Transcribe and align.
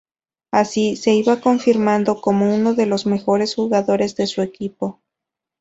Así, 0.49 0.95
se 0.95 1.13
iba 1.13 1.41
confirmando 1.41 2.21
como 2.21 2.51
uno 2.55 2.73
de 2.73 2.87
los 2.87 3.05
mejores 3.05 3.53
jugadores 3.53 4.15
de 4.15 4.25
su 4.25 4.41
equipo. 4.41 4.99